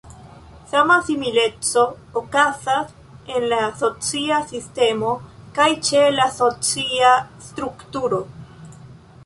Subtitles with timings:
[0.69, 1.83] Sama simileco
[2.21, 2.89] okazas
[3.35, 5.13] en la "socia sistemo"
[5.59, 7.13] kaj ĉe la "socia
[7.51, 8.23] strukturo".